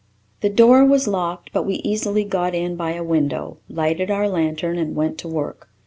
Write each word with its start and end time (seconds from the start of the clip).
The 0.39 0.49
door 0.49 0.83
was 0.83 1.07
locked, 1.07 1.51
but 1.53 1.61
we 1.61 1.75
easily 1.83 2.23
got 2.23 2.55
in 2.55 2.75
by 2.75 2.93
a 2.93 3.03
window, 3.03 3.59
lighted 3.69 4.09
our 4.09 4.27
lantern, 4.27 4.79
and 4.79 4.95
went 4.95 5.19
to 5.19 5.27
work. 5.27 5.69